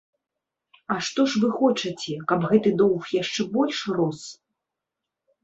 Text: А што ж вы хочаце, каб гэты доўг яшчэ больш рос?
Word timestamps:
А 0.95 0.95
што 1.07 1.25
ж 1.33 1.41
вы 1.43 1.49
хочаце, 1.59 2.15
каб 2.33 2.41
гэты 2.53 2.73
доўг 2.81 3.03
яшчэ 3.21 3.47
больш 3.59 3.77
рос? 4.01 4.21